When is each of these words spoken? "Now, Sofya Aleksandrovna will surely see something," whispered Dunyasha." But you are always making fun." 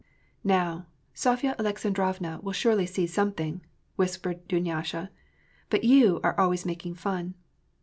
"Now, 0.43 0.87
Sofya 1.13 1.55
Aleksandrovna 1.59 2.41
will 2.41 2.53
surely 2.53 2.87
see 2.87 3.05
something," 3.05 3.61
whispered 3.97 4.47
Dunyasha." 4.47 5.11
But 5.69 5.83
you 5.83 6.19
are 6.23 6.33
always 6.39 6.65
making 6.65 6.95
fun." 6.95 7.35